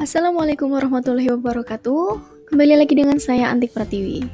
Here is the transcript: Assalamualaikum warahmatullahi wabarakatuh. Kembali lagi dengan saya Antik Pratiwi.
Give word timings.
Assalamualaikum 0.00 0.72
warahmatullahi 0.72 1.28
wabarakatuh. 1.28 2.24
Kembali 2.48 2.72
lagi 2.72 2.96
dengan 2.96 3.20
saya 3.20 3.52
Antik 3.52 3.76
Pratiwi. 3.76 4.24